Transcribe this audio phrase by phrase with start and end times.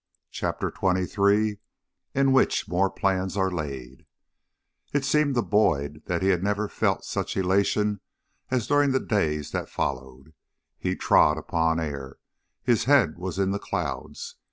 [0.31, 1.59] CHAPTER XXIII
[2.15, 4.07] IN WHICH MORE PLANS ARE LAID
[4.93, 8.01] It seemed to Boyd that he had never felt such elation
[8.49, 10.33] as during the days that followed.
[10.79, 12.15] He trod upon air,
[12.63, 14.37] his head was in the clouds.